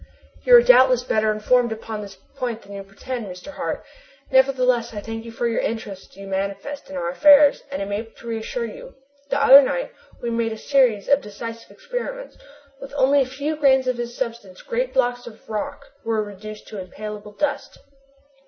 [0.45, 3.51] "You are doubtless better informed upon this point than you pretend, Mr.
[3.51, 3.85] Hart.
[4.31, 8.11] Nevertheless, I thank you for the interest you manifest in our affairs, and am able
[8.13, 8.95] to reassure you.
[9.29, 12.35] The other night we made a series of decisive experiments.
[12.79, 16.79] With only a few grains of this substance great blocks of rock were reduced to
[16.79, 17.77] impalpable dust!"